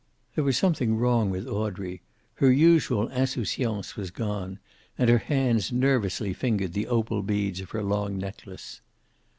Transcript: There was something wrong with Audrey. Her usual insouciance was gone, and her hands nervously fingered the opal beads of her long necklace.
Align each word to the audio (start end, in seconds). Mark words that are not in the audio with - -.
There 0.33 0.43
was 0.43 0.57
something 0.57 0.95
wrong 0.97 1.29
with 1.29 1.45
Audrey. 1.47 2.01
Her 2.37 2.51
usual 2.51 3.07
insouciance 3.09 3.95
was 3.95 4.09
gone, 4.09 4.57
and 4.97 5.11
her 5.11 5.19
hands 5.19 5.71
nervously 5.71 6.33
fingered 6.33 6.73
the 6.73 6.87
opal 6.87 7.21
beads 7.21 7.61
of 7.61 7.69
her 7.69 7.83
long 7.83 8.17
necklace. 8.17 8.81